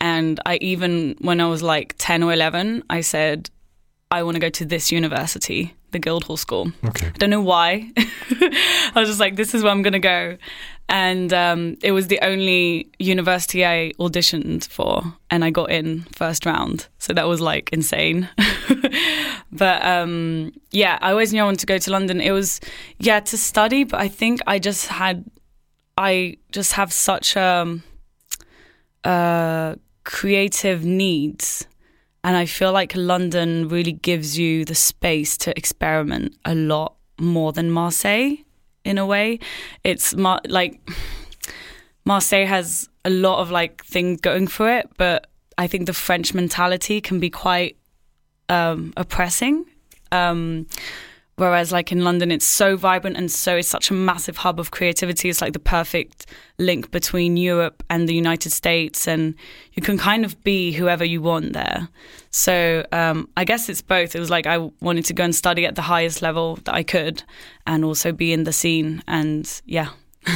[0.00, 3.50] And I even, when I was like 10 or 11, I said,
[4.12, 6.70] I want to go to this university, the Guildhall School.
[6.84, 7.08] Okay.
[7.08, 7.90] I don't know why.
[7.96, 10.38] I was just like, this is where I'm going to go.
[10.88, 16.44] And um, it was the only university I auditioned for, and I got in first
[16.44, 16.88] round.
[16.98, 18.28] So that was like insane.
[19.52, 22.20] but um, yeah, I always knew I wanted to go to London.
[22.20, 22.60] It was,
[22.98, 25.24] yeah, to study, but I think I just had,
[25.96, 27.82] I just have such um,
[29.04, 31.66] uh, creative needs.
[32.22, 37.52] And I feel like London really gives you the space to experiment a lot more
[37.52, 38.36] than Marseille
[38.84, 39.38] in a way.
[39.82, 40.80] It's Mar- like
[42.04, 45.26] Marseille has a lot of like things going for it, but
[45.56, 47.76] I think the French mentality can be quite
[48.48, 49.64] um, oppressing.
[50.12, 50.66] Um,
[51.36, 54.70] whereas like in London, it's so vibrant and so it's such a massive hub of
[54.70, 55.28] creativity.
[55.28, 56.26] It's like the perfect
[56.58, 59.34] link between Europe and the United States, and
[59.72, 61.88] you can kind of be whoever you want there.
[62.30, 64.14] So um, I guess it's both.
[64.14, 66.82] It was like I wanted to go and study at the highest level that I
[66.82, 67.22] could,
[67.66, 69.02] and also be in the scene.
[69.06, 69.88] And yeah.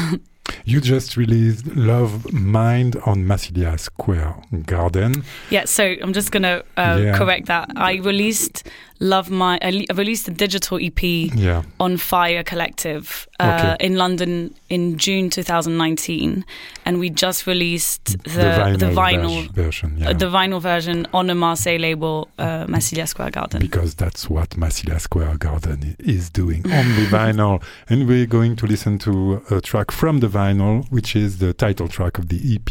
[0.64, 4.34] You just released Love Mind on Massilia Square
[4.64, 5.24] Garden.
[5.51, 7.16] Yeah, so I'm just gonna uh, Yeah.
[7.18, 7.70] correct that.
[7.76, 8.66] I released
[9.01, 9.59] Love My.
[9.62, 11.03] I I released a digital EP
[11.34, 11.62] Yeah.
[11.78, 13.44] on Fire Collective uh,
[13.76, 13.86] Okay.
[13.86, 16.44] in London in June 2019,
[16.84, 19.96] and we just released the the vinyl, the vinyl, vers- version.
[19.99, 20.11] Yeah.
[20.11, 23.61] uh, the vinyl version on a Marseille label, uh, Massilia Square Garden.
[23.61, 27.62] because that's what Massilia Square Garden is doing on the vinyl.
[27.88, 31.88] And we're going to listen to a track from the vinyl, which is the title
[31.88, 32.70] track of the EP,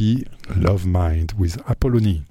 [0.57, 2.23] Love Mind, with Apollonie.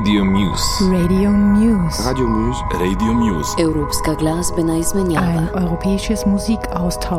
[0.00, 0.84] Radio Muse.
[0.92, 2.02] Radio Muse.
[2.06, 3.54] Radio Muse, Radio Muse.
[3.58, 5.26] Europska glazbena izmenjava.
[5.26, 6.26] Ein europäisches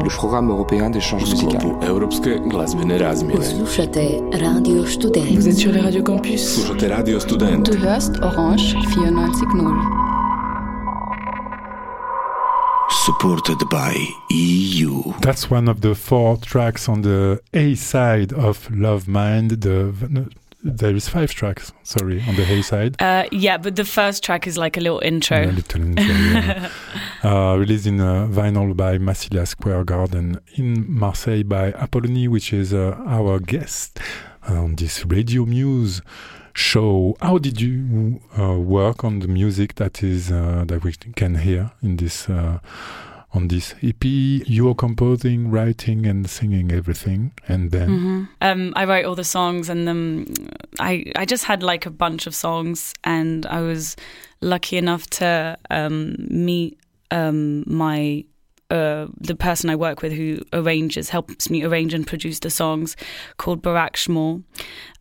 [0.03, 1.59] le programme européen d'échange musical.
[1.59, 3.45] sklopu Europske glazbene razmjene.
[3.45, 5.29] Slušate Radio Student.
[5.35, 6.41] Vous êtes sur les radios campus.
[6.55, 7.65] Slušate Radio Student.
[7.71, 10.11] Du hörst Orange 94.0.
[13.05, 13.93] Supported by
[14.29, 15.13] EU.
[15.21, 19.61] That's one of the four tracks on the A side of Love Mind.
[19.61, 19.91] The
[20.63, 21.73] there is five tracks.
[21.83, 23.01] Sorry, on the Hay side.
[23.01, 25.43] Uh, yeah, but the first track is like a little intro.
[25.43, 26.69] A little intro, yeah.
[27.23, 32.73] uh, released in uh, vinyl by Massilia Square Garden in Marseille by Apollonie, which is
[32.73, 33.99] uh, our guest
[34.47, 36.01] on this Radio Muse
[36.53, 37.15] show.
[37.21, 41.71] How did you uh, work on the music that is uh, that we can hear
[41.81, 42.59] in this uh,
[43.33, 44.03] on this EP.
[44.03, 48.27] You're composing, writing, and singing everything, and then Mhm.
[48.41, 50.25] Um, I wrote all the songs, and then
[50.79, 53.95] I I just had like a bunch of songs, and I was
[54.41, 56.77] lucky enough to um, meet
[57.11, 58.23] um, my
[58.69, 62.95] uh, the person I work with who arranges helps me arrange and produce the songs,
[63.37, 64.43] called Barak Schmool.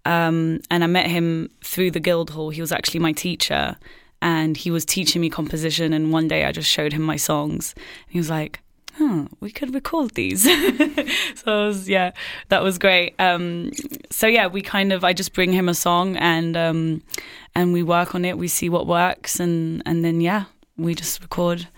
[0.05, 2.51] Um, and I met him through the Guildhall.
[2.51, 3.77] He was actually my teacher,
[4.23, 5.93] and he was teaching me composition.
[5.93, 7.75] And one day I just showed him my songs.
[7.77, 8.61] And he was like,
[8.95, 10.43] "Huh, we could record these."
[11.35, 12.13] so was, yeah,
[12.49, 13.15] that was great.
[13.19, 13.73] Um,
[14.11, 17.03] so yeah, we kind of I just bring him a song and um,
[17.55, 18.39] and we work on it.
[18.39, 20.45] We see what works, and and then yeah,
[20.77, 21.69] we just record.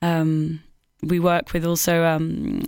[0.00, 0.62] Um,
[1.02, 2.62] we work with also um,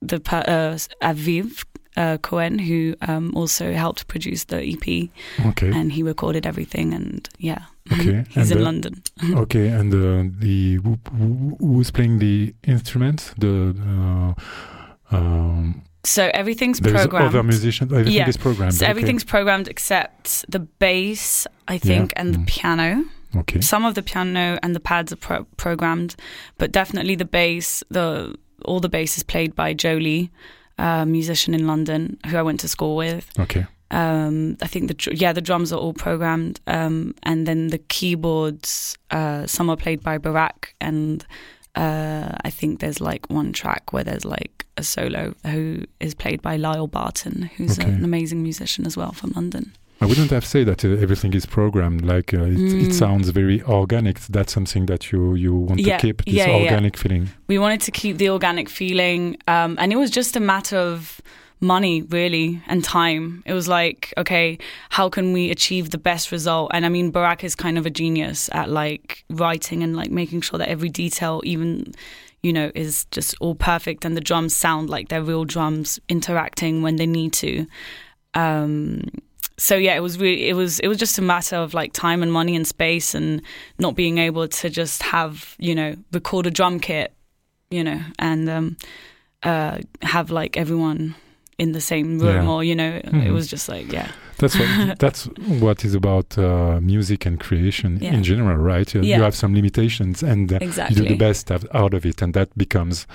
[0.00, 1.64] the uh, Aviv
[1.96, 5.08] uh, Cohen, who um, also helped produce the EP,
[5.46, 6.94] okay, and he recorded everything.
[6.94, 9.02] And yeah, okay, he's and in uh, London.
[9.34, 13.32] okay, and uh, the who, who- who's playing the instruments?
[13.38, 13.74] The
[15.10, 17.28] uh, um, So everything's there's programmed.
[17.28, 17.92] other musicians.
[17.92, 18.28] Everything Yeah.
[18.28, 18.74] is programmed.
[18.74, 18.90] So okay.
[18.90, 23.04] everything's programmed except the bass, I think, and the piano.
[23.36, 23.60] Okay.
[23.60, 26.16] Some of the piano and the pads are pro- programmed,
[26.58, 27.82] but definitely the bass.
[27.90, 30.30] The all the bass is played by Jolie,
[30.78, 33.30] a musician in London who I went to school with.
[33.38, 33.66] Okay.
[33.92, 38.96] Um, I think the yeah the drums are all programmed, um, and then the keyboards.
[39.10, 41.24] Uh, some are played by Barak, and
[41.76, 46.40] uh, I think there's like one track where there's like a solo who is played
[46.42, 47.88] by Lyle Barton, who's Okay.
[47.88, 49.72] an amazing musician as well from London.
[50.00, 52.04] I wouldn't have said that uh, everything is programmed.
[52.04, 52.86] Like uh, it, Mm.
[52.88, 54.18] it sounds very organic.
[54.20, 56.62] That's something that you you want Yeah, to keep this yeah, yeah, yeah.
[56.64, 57.28] organic feeling.
[57.46, 61.20] we wanted to keep the organic feeling um, and it was just a matter of
[61.62, 63.42] money really and time.
[63.46, 64.58] It was like okay
[64.90, 66.70] how can we achieve the best result?
[66.74, 70.42] And i mean Barak is kind of a genius at like writing and like making
[70.42, 71.94] sure that every detail even
[72.42, 76.82] you know is just all perfect and the drums sound like they're real drums interacting
[76.82, 77.66] when they need to.
[78.34, 79.08] Um
[79.58, 82.22] so yeah, it was really it was it was just a matter of like time
[82.22, 83.40] and money and space and
[83.78, 87.12] not being able to just have you know record a drum kit,
[87.70, 88.76] you know, and um,
[89.44, 91.14] uh, have like everyone
[91.62, 92.52] in the same room Yeah.
[92.52, 93.32] or you know it Mhm.
[93.32, 94.08] was just like yeah
[94.38, 95.28] That's what that's
[95.60, 98.14] what is about uh, music and creation Yeah.
[98.16, 98.94] in general, right?
[98.94, 99.16] You, Yeah.
[99.18, 100.58] you have some limitations, and uh,
[100.90, 103.06] you do the best out of it, and that becomes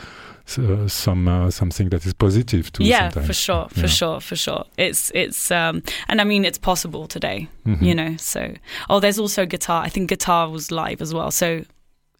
[0.57, 2.83] uh, some uh, something that is positive too.
[2.83, 3.27] yeah sometimes.
[3.27, 3.87] for sure for Yeah.
[3.99, 7.81] sure for sure it's it's um and i mean it's possible today Mhm.
[7.81, 8.41] you know so
[8.89, 11.47] oh there's also guitar i think guitar was live as well so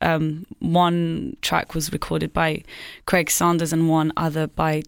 [0.01, 2.63] um one track was recorded by
[3.05, 4.84] craig sanders and one other by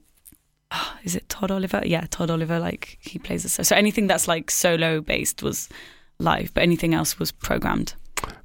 [0.71, 4.07] ah, is it todd oliver yeah todd oliver like he plays the so so anything
[4.07, 5.69] that's like solo based was
[6.19, 7.93] live but anything else was programmed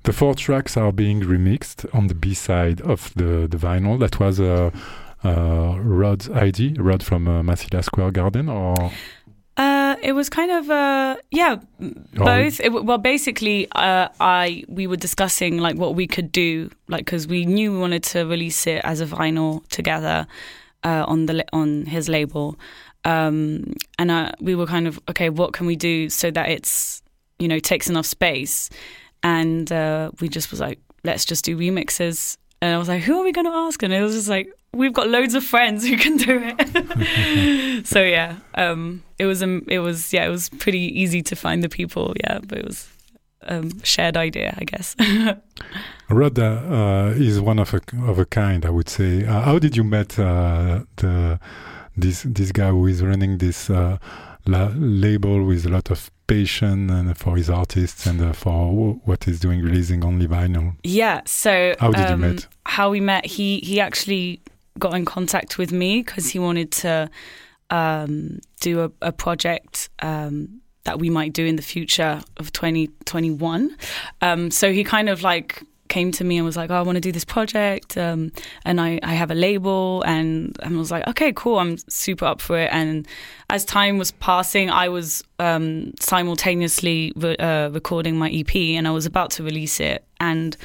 [0.04, 3.98] The four tracks are being remixed on the B side of the, the vinyl.
[3.98, 4.70] That was uh,
[5.24, 8.74] uh, Rod's ID, Rod from uh, Massilia Square Garden, or
[9.56, 12.24] Uh, it was kind of uh, yeah, Oh.
[12.24, 12.60] both.
[12.60, 17.26] It, well, basically, uh, I we were discussing like what we could do, like because
[17.26, 20.26] we knew we wanted to release it as a vinyl together
[20.84, 22.58] uh, on the on his label,
[23.04, 27.02] um, and uh, we were kind of okay, what can we do so that it's
[27.38, 28.70] you know takes enough space,
[29.22, 33.20] and uh, we just was like, let's just do remixes, and I was like, who
[33.20, 33.82] are we going to ask?
[33.82, 34.48] And it was just like.
[34.74, 37.86] We've got loads of friends who can do it.
[37.86, 41.62] so yeah, um, it was um, it was yeah, it was pretty easy to find
[41.62, 42.12] the people.
[42.24, 42.88] Yeah, but it was
[43.46, 44.96] um, shared idea, I guess.
[46.10, 49.24] Rod uh, is one of a of a kind, I would say.
[49.24, 51.38] Uh, how did you met uh, the
[51.96, 53.98] this this guy who is running this uh,
[54.46, 59.00] la- label with a lot of passion and for his artists and uh, for w-
[59.04, 60.74] what he's doing, releasing only vinyl?
[60.82, 61.20] yeah.
[61.26, 62.46] So How did you um, met?
[62.66, 63.24] How we met?
[63.26, 64.40] He he actually
[64.78, 67.08] got in contact with me because he wanted to
[67.70, 69.88] um, do a, a project.
[70.00, 73.76] Um, that we might do in the future of 2021.
[74.20, 76.96] Um, so he kind of like came to me and was like, oh, I want
[76.96, 77.96] to do this project.
[77.96, 78.32] Um,
[78.64, 80.02] and I, I have a label.
[80.02, 81.58] And I was like, okay, cool.
[81.58, 82.70] I'm super up for it.
[82.72, 83.06] And
[83.50, 88.90] as time was passing, I was um, simultaneously re- uh, recording my EP and I
[88.90, 90.04] was about to release it.
[90.20, 90.56] And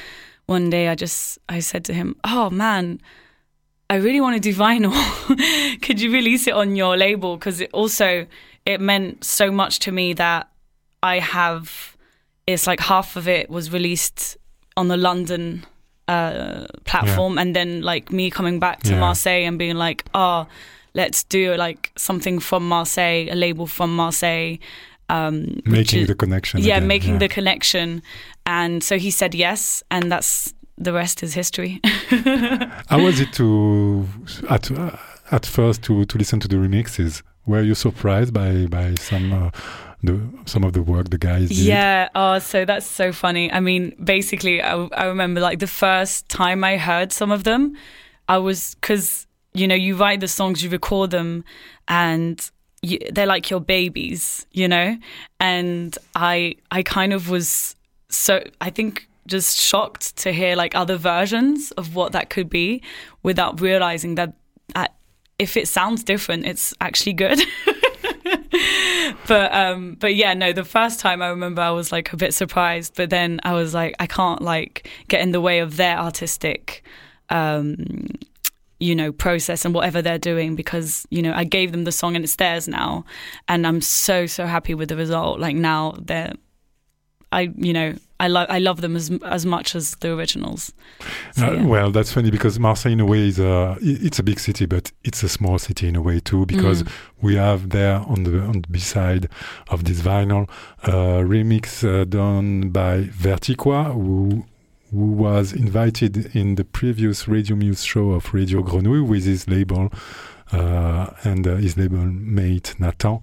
[0.46, 3.00] one day I just, I said to him, oh man,
[3.88, 4.92] I really want to do vinyl.
[5.82, 7.36] Could you release it on your label?
[7.36, 8.26] Because it also
[8.66, 10.48] it meant so much to me that
[11.02, 11.96] I have.
[12.46, 14.36] It's like half of it was released
[14.76, 15.64] on the London
[16.08, 19.00] uh, platform, and then like me coming back to Yeah.
[19.00, 20.46] Marseille and being like, oh,
[20.94, 24.56] let's do like something from Marseille, a label from Marseille.
[25.08, 26.60] Um, Making is- the connection.
[26.60, 27.18] yeah, again, making yeah.
[27.18, 28.02] the connection.
[28.46, 31.80] And so he said yes, and that's the rest is history.
[32.88, 34.06] How was it to
[34.48, 34.96] at uh,
[35.30, 37.22] at first to to listen to the remixes?
[37.46, 39.50] Were you surprised by by some uh,
[40.02, 41.58] the some of the work the guys did?
[41.58, 42.08] Yeah.
[42.14, 43.50] Oh, so that's so funny.
[43.52, 47.76] I mean, basically, I, I remember like the first time I heard some of them,
[48.28, 51.44] I was because you know you write the songs, you record them,
[51.88, 52.50] and
[52.82, 54.96] you, they're like your babies, you know.
[55.38, 57.74] And I I kind of was
[58.08, 62.82] so I think just shocked to hear like other versions of what that could be
[63.22, 64.34] without realizing that
[64.74, 64.86] uh,
[65.40, 67.40] if it sounds different, it's actually good.
[69.26, 72.34] but um but yeah no the first time i remember i was like a bit
[72.34, 75.96] surprised but then i was like i can't like get in the way of their
[75.98, 76.84] artistic
[77.30, 78.06] um
[78.78, 82.14] you know process and whatever they're doing because you know i gave them the song
[82.14, 83.04] and it's theirs now
[83.48, 86.32] and i'm so so happy with the result like now they're
[87.32, 89.06] i you know i love i love them as
[89.36, 90.62] as much as the originals
[91.36, 91.66] So, Uh, yeah.
[91.72, 94.84] Well, that's funny because Marseille, in a way, is a it's a big city, but
[95.08, 96.42] it's a small city in a way too.
[96.54, 96.88] Because Mm.
[97.26, 99.24] we have there on the on the B side
[99.74, 100.44] of this vinyl
[100.92, 102.94] uh, remix uh, done by
[103.24, 104.44] Vertiqua, who
[104.92, 109.84] who was invited in the previous Radio Muse show of Radio Grenouille with his label
[110.52, 112.04] uh, and uh, his label
[112.38, 113.20] mate Nathan.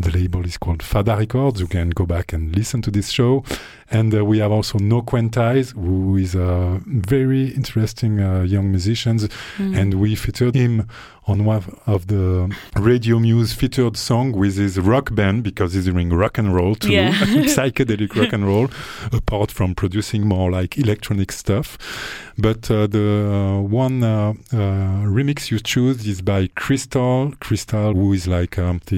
[0.00, 1.60] The label is called Fada Records.
[1.60, 3.44] You can go back and listen to this show.
[3.90, 9.16] And uh, we have also No Quantize, who is a very interesting uh, young musician.
[9.18, 9.76] Mm.
[9.76, 10.86] And we featured him
[11.26, 16.10] on one of the Radio Muse featured song with his rock band because he's doing
[16.10, 17.12] rock and roll too, Yeah.
[17.54, 18.68] psychedelic rock and roll,
[19.12, 21.76] apart from producing more like electronic stuff.
[22.40, 24.56] But uh, the uh, one uh, uh,
[25.04, 27.32] remix you choose is by Crystal.
[27.40, 28.96] Crystal, who is like um, the,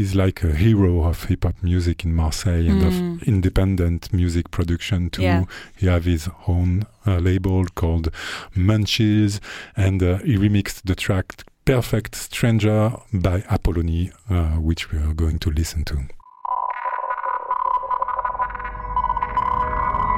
[0.00, 2.86] is like a hero of hip hop music in Marseille and Mm.
[3.22, 5.22] of independent music production too.
[5.22, 5.44] Yeah.
[5.76, 8.10] He have his own uh, label called
[8.54, 9.40] Munchies,
[9.74, 15.38] and uh, he remixed the track "Perfect Stranger" by Apollonie, uh, which we are going
[15.38, 15.96] to listen to.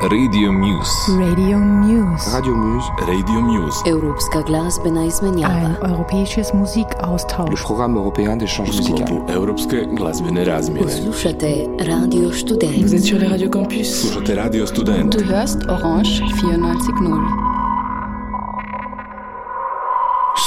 [0.03, 1.13] Radio Muse.
[1.19, 2.31] Radio Muse.
[2.33, 3.81] Radio Muse, Radio Muse.
[3.87, 5.77] Europska glazbena Ein izmenjava.
[5.89, 7.63] europäisches le Musikaustausch.
[7.63, 9.23] programme européen d'échange musical.
[9.29, 10.91] Europske glazbene razmjene.
[10.91, 12.93] Slušate Radio Vous Student.
[12.93, 14.01] êtes sur les radios campus.
[14.01, 15.13] Slušate Radio Student.
[15.19, 17.21] Du hörst Orange 94.0.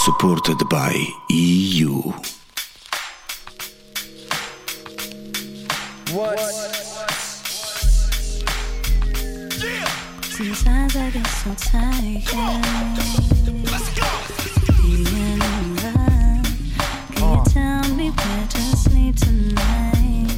[0.06, 0.94] Supported by
[1.30, 2.12] EU.
[10.38, 12.24] Sometimes I get so tired.
[14.84, 16.46] Being in love.
[17.16, 20.30] Can you tell me where to sleep tonight?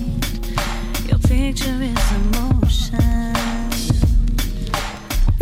[1.06, 3.34] Your picture is emotion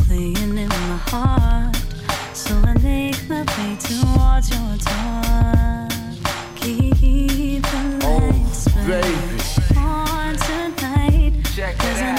[0.08, 1.76] playing in my heart.
[2.34, 5.88] So I make my way towards your door.
[6.56, 11.34] Keep the oh, lights burning on tonight.
[11.78, 12.17] Cause I need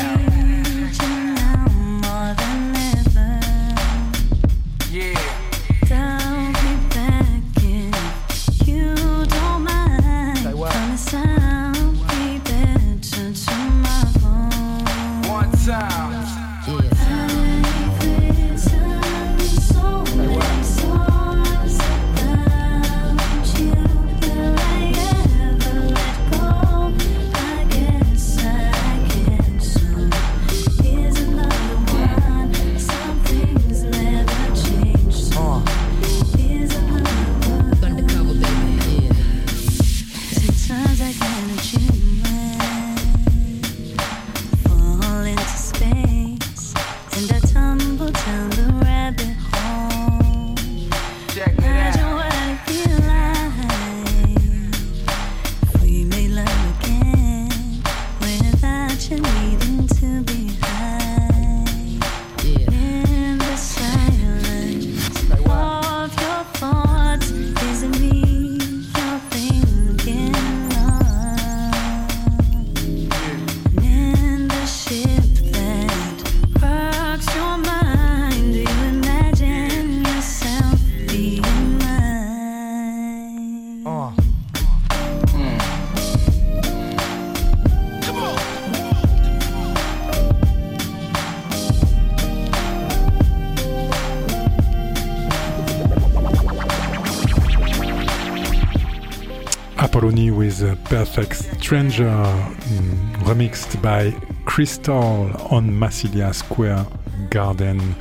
[101.68, 104.10] Stranger, mm, remixed by
[104.46, 106.86] Crystal on Massilia Square
[107.28, 107.94] Garden.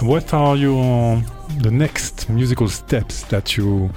[0.00, 1.22] what are your
[1.58, 3.90] the next musical steps that you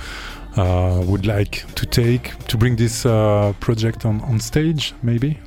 [0.57, 5.39] uh, would like to take to bring this uh, project on, on stage, maybe?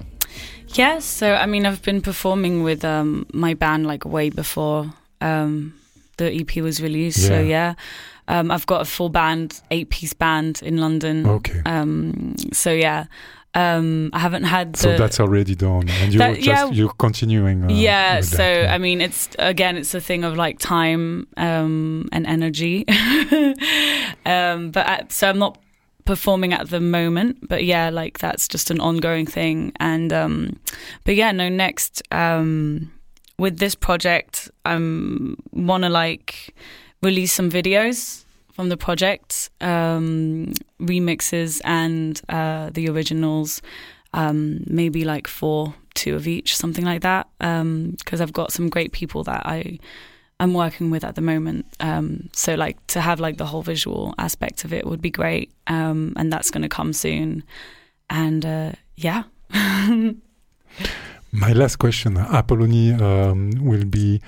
[0.68, 4.90] Yeah, so I mean, I've been performing with um, my band like way before
[5.20, 5.74] um,
[6.16, 7.26] the EP was released.
[7.26, 7.42] So Yeah.
[7.42, 7.74] yeah,
[8.28, 11.26] um, I've got a full band, eight piece band in London.
[11.26, 11.61] Okay.
[11.66, 13.05] Um, so yeah,
[13.55, 14.78] um, I haven't had the.
[14.78, 16.70] So that's already done, and you're just yeah.
[16.70, 17.64] you're continuing.
[17.64, 18.74] Uh, yeah, so that, yeah.
[18.74, 22.86] I mean, it's again, it's a thing of like time um, and energy.
[24.26, 25.59] um, but I, so I'm not
[26.07, 29.72] performing at the moment, but yeah, like that's just an ongoing thing.
[29.80, 30.59] And um,
[31.05, 32.90] but yeah, no, next um,
[33.38, 34.76] with this project, I
[35.53, 36.55] want to like
[37.03, 38.21] release some videos
[38.62, 43.60] from the project, um, remixes and uh, the originals
[44.14, 47.26] um, maybe like four, two of each, something like that.
[47.40, 49.80] Because I've got some great people that I
[50.38, 51.66] I'm working with at the moment.
[51.80, 55.50] Um, so like to have like the whole visual aspect of it would be great,
[55.66, 57.42] um, and that's going to come soon.
[58.10, 59.24] And uh, yeah.
[61.32, 64.20] My last question, Apollonie, um, will be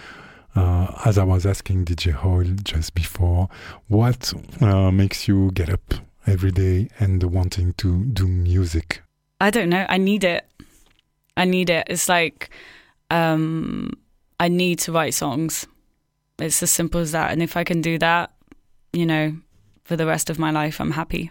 [0.56, 3.48] uh, as I was asking DJ Oil just before,
[3.88, 5.94] what uh, makes you get up
[6.26, 9.02] every day and wanting to do music?
[9.40, 9.84] I don't know.
[9.88, 10.46] I need it.
[11.36, 11.86] I need it.
[11.88, 12.50] It's like
[13.10, 13.92] um,
[14.38, 15.66] I need to write songs.
[16.38, 17.32] It's as simple as that.
[17.32, 18.32] And if I can do that,
[18.92, 19.36] you know,
[19.84, 21.30] for the rest of my life, I'm happy.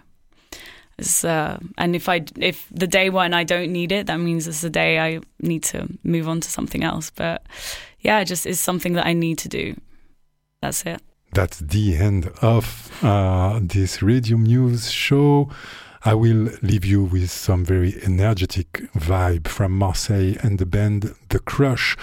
[1.23, 4.61] Uh, and if I if the day when I don't need it, that means it's
[4.61, 7.09] the day I need to move on to something else.
[7.09, 7.45] But
[8.03, 9.75] yeah, it just is something that I need to do.
[10.61, 11.01] That's it.
[11.33, 15.49] That's the end of uh, this Radio Muse show.
[16.05, 21.39] I will leave you with some very energetic vibe from Marseille and the band The
[21.39, 21.95] Crush,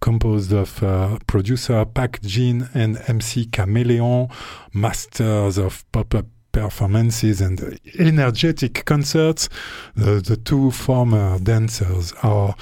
[0.00, 4.28] composed of uh, producer Pac Jean and MC Chameleon,
[4.72, 9.48] masters of pop-up performances and energetic concerts.
[9.96, 12.54] The, the two former dancers are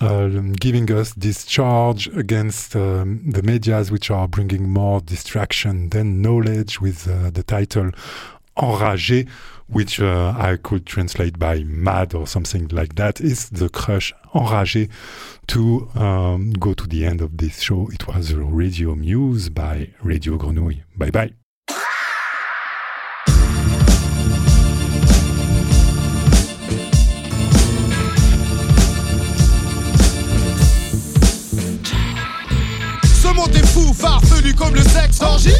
[0.00, 6.80] giving us this charge against um, the medias, which are bringing more distraction than knowledge,
[6.80, 7.90] with uh, the title
[8.56, 9.28] Enragé,
[9.66, 14.90] which uh, I could translate by mad or something like that, is the crush Enragé
[15.48, 17.88] to um, go to the end of this show.
[17.90, 20.82] It was Radio Muse by Radio Grenouille.
[20.96, 21.43] Bye bye.
[34.56, 35.50] Comme le sexe orgie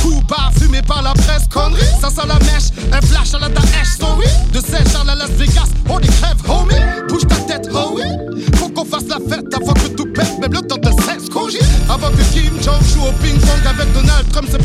[0.00, 1.80] Coup bas, fumé par la presse, connerie.
[2.00, 5.68] Ça sent la mèche, un flash à la Daesh, story De Saint-Charles à Las Vegas,
[5.88, 6.74] on y crève, homie.
[7.08, 8.02] Bouge ta tête, oh oui
[8.56, 11.58] Faut qu'on fasse la fête avant que tout pète Même le temps de sexe, congé
[11.88, 14.56] Avant que Kim Jong joue au ping-pong Avec Donald Trump se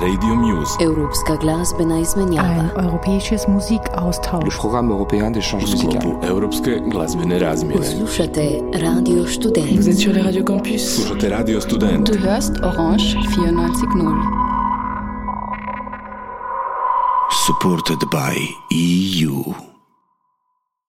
[0.00, 0.86] Radio Muse, Radio.
[0.90, 2.48] Europska glazbena izmenjava.
[2.48, 4.56] Ein europäisches le Musikaustausch.
[4.58, 5.90] programme européen d'échange U musical.
[6.00, 7.84] sklopu Europske glazbene razmjene.
[7.84, 9.70] Slušate Radio Student.
[9.76, 10.94] Vous êtes sur les radios campus.
[10.94, 12.06] Slušate Radio Student.
[12.12, 14.14] Du hörst Orange 94.0.
[17.46, 18.34] Supported by
[18.70, 19.67] EU.